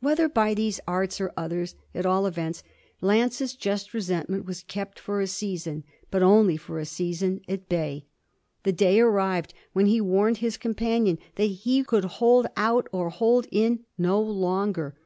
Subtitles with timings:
[0.00, 2.64] Whether by these arts or others, at all events,
[3.00, 8.06] Lance's just resentment was kept for a season but only for a season at bay.
[8.64, 13.46] The day arrived when he warned his companion that he could hold out or hold
[13.52, 14.96] in no longer.